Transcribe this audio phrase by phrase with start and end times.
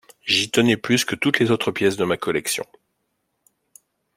[0.25, 2.65] J’y tenais plus que toutes les autres pièces de ma collection.